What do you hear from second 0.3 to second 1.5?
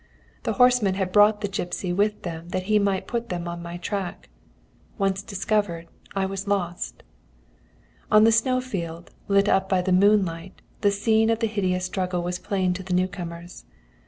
"The horsemen had brought the